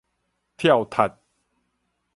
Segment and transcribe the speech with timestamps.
[0.57, 1.11] 跳踢